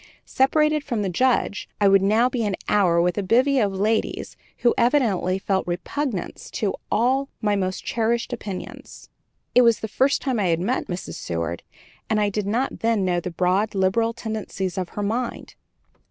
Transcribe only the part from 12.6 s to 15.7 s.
then know the broad, liberal tendencies of her mind.